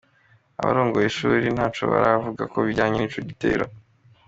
[0.61, 3.65] Abarongoye ishuli ntaco baravuga ku bijanye n'ico gitero.